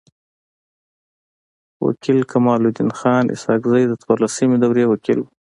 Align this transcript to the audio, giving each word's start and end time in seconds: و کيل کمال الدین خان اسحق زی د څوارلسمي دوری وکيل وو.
و 1.83 1.85
کيل 2.01 2.19
کمال 2.31 2.61
الدین 2.65 2.91
خان 2.99 3.23
اسحق 3.33 3.63
زی 3.71 3.83
د 3.87 3.93
څوارلسمي 4.01 4.57
دوری 4.59 4.85
وکيل 4.87 5.19
وو. 5.21 5.29